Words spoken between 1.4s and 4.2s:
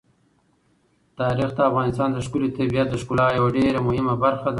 د افغانستان د ښکلي طبیعت د ښکلا یوه ډېره مهمه